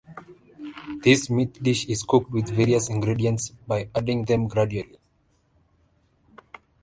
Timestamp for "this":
1.03-1.29